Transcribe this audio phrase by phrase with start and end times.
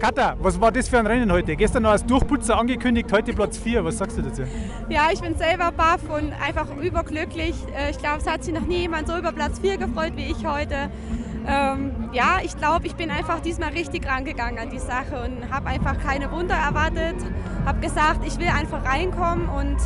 [0.00, 1.54] Katha, was war das für ein Rennen heute?
[1.54, 3.84] Gestern noch als Durchputzer angekündigt, heute Platz 4.
[3.84, 4.44] Was sagst du dazu?
[4.88, 7.54] Ja, ich bin selber baff und einfach überglücklich.
[7.76, 10.30] Äh, ich glaube, es hat sich noch nie jemand so über Platz 4 gefreut wie
[10.30, 10.90] ich heute.
[11.50, 15.66] Ähm, ja, ich glaube, ich bin einfach diesmal richtig rangegangen an die Sache und habe
[15.66, 17.16] einfach keine Wunder erwartet.
[17.66, 19.76] Habe gesagt, ich will einfach reinkommen und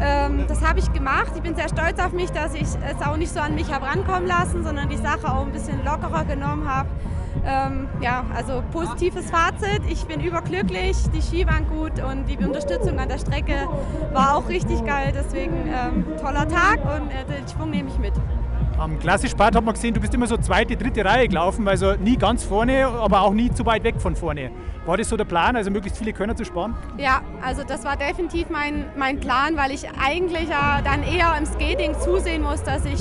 [0.00, 1.32] ähm, das habe ich gemacht.
[1.34, 3.86] Ich bin sehr stolz auf mich, dass ich es auch nicht so an mich habe
[3.86, 6.88] rankommen lassen, sondern die Sache auch ein bisschen lockerer genommen habe.
[7.44, 9.82] Ähm, ja, also positives Fazit.
[9.88, 13.68] Ich bin überglücklich, die Ski waren gut und die Unterstützung an der Strecke
[14.12, 15.12] war auch richtig geil.
[15.14, 18.14] Deswegen ähm, toller Tag und äh, den Schwung nehme ich mit.
[18.78, 22.16] Am Klassischbad hat man gesehen, du bist immer so zweite, dritte Reihe gelaufen, also nie
[22.16, 24.52] ganz vorne, aber auch nie zu weit weg von vorne.
[24.86, 26.74] War das so der Plan, also möglichst viele Könner zu sparen?
[26.96, 31.44] Ja, also das war definitiv mein, mein Plan, weil ich eigentlich ja dann eher im
[31.44, 33.00] Skating zusehen muss, dass ich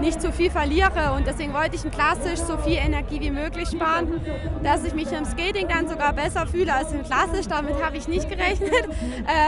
[0.00, 3.68] nicht zu viel verliere und deswegen wollte ich im Klassisch so viel Energie wie möglich
[3.68, 4.20] sparen,
[4.62, 7.46] dass ich mich im Skating dann sogar besser fühle als im Klassisch.
[7.48, 8.70] Damit habe ich nicht gerechnet,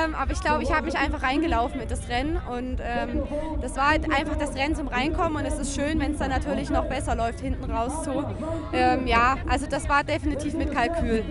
[0.05, 3.25] ähm, aber ich glaube, ich habe mich einfach reingelaufen mit das Rennen und ähm,
[3.61, 6.31] das war halt einfach das Rennen zum Reinkommen und es ist schön, wenn es dann
[6.31, 8.25] natürlich noch besser läuft hinten raus so.
[8.73, 11.23] Ähm, ja, also das war definitiv mit Kalkül.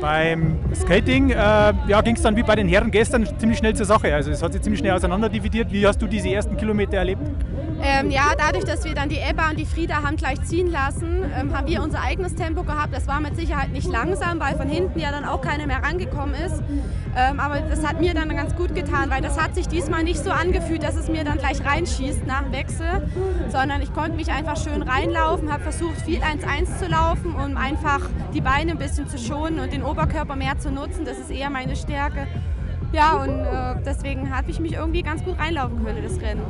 [0.00, 3.86] Beim Skating äh, ja, ging es dann wie bei den Herren gestern ziemlich schnell zur
[3.86, 4.14] Sache.
[4.14, 5.72] Also es hat sich ziemlich schnell auseinanderdividiert.
[5.72, 7.22] Wie hast du diese ersten Kilometer erlebt?
[7.82, 11.24] Ähm, ja, dadurch, dass wir dann die Ebba und die Frieda haben gleich ziehen lassen,
[11.34, 12.94] ähm, haben wir unser eigenes Tempo gehabt.
[12.94, 16.34] Das war mit Sicherheit nicht langsam, weil von hinten ja dann auch keiner mehr rangekommen
[16.34, 16.62] ist.
[17.16, 20.22] Ähm, aber das hat mir dann ganz gut getan, weil das hat sich diesmal nicht
[20.22, 23.08] so angefühlt, dass es mir dann gleich reinschießt nach dem Wechsel,
[23.48, 28.00] sondern ich konnte mich einfach schön reinlaufen, habe versucht viel 1-1 zu laufen, um einfach
[28.34, 31.06] die Beine ein bisschen zu schonen und den Oberkörper mehr zu nutzen.
[31.06, 32.26] Das ist eher meine Stärke.
[32.92, 36.42] Ja, und äh, deswegen habe ich mich irgendwie ganz gut reinlaufen können, das Rennen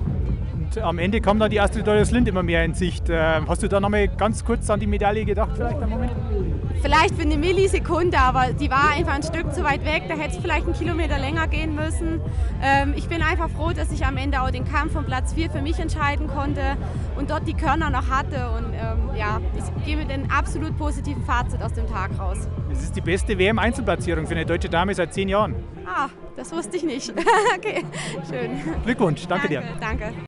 [0.79, 3.05] am Ende kam dann die Astrid Dorius Lind immer mehr in Sicht.
[3.09, 6.13] Ähm, hast du da nochmal ganz kurz an die Medaille gedacht, vielleicht einen Moment?
[6.83, 10.05] Vielleicht für eine Millisekunde, aber die war einfach ein Stück zu weit weg.
[10.09, 12.21] Da hätte es vielleicht einen Kilometer länger gehen müssen.
[12.63, 15.51] Ähm, ich bin einfach froh, dass ich am Ende auch den Kampf von Platz 4
[15.51, 16.77] für mich entscheiden konnte
[17.17, 18.51] und dort die Körner noch hatte.
[18.57, 22.49] Und ähm, ja, ich gehe mit einem absolut positiven Fazit aus dem Tag raus.
[22.73, 25.55] Es ist die beste WM-Einzelplatzierung für eine deutsche Dame seit zehn Jahren.
[25.85, 27.13] Ah, das wusste ich nicht.
[27.57, 27.85] okay,
[28.29, 28.53] schön.
[28.85, 29.81] Glückwunsch, danke, danke dir.
[29.81, 30.13] Danke.